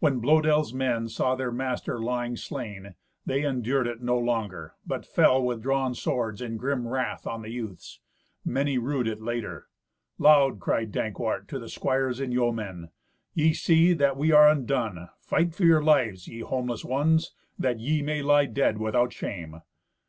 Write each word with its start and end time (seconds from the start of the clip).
When 0.00 0.20
Blœdel's 0.20 0.74
men 0.74 1.06
saw 1.08 1.36
their 1.36 1.52
master 1.52 2.00
lying 2.02 2.34
slain, 2.34 2.96
they 3.24 3.44
endured 3.44 3.86
it 3.86 4.02
no 4.02 4.18
longer, 4.18 4.74
but 4.84 5.06
fell 5.06 5.40
with 5.44 5.62
drawn 5.62 5.94
swords 5.94 6.42
in 6.42 6.56
grim 6.56 6.88
wrath 6.88 7.24
on 7.24 7.42
the 7.42 7.50
youths. 7.50 8.00
Many 8.44 8.78
rued 8.78 9.06
it 9.06 9.20
later. 9.22 9.68
Loud 10.18 10.58
cried 10.58 10.90
Dankwart 10.90 11.46
to 11.50 11.60
the 11.60 11.68
squires 11.68 12.18
and 12.18 12.32
the 12.32 12.38
yeomen, 12.38 12.90
"Ye 13.32 13.52
see 13.52 13.92
that 13.92 14.16
we 14.16 14.32
are 14.32 14.48
undone. 14.48 15.08
Fight 15.20 15.54
for 15.54 15.62
your 15.62 15.84
lives, 15.84 16.26
ye 16.26 16.40
homeless 16.40 16.84
ones, 16.84 17.30
that 17.56 17.78
ye 17.78 18.02
may 18.02 18.22
lie 18.22 18.46
dead 18.46 18.78
without 18.78 19.12
shame." 19.12 19.60